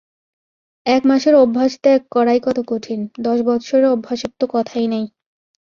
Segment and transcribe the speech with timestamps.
[0.85, 5.05] এক মাসের অভ্যাস ত্যাগ করাই কত কঠিন, দশ বৎসরের অভ্যাসের তো কথাই নাই।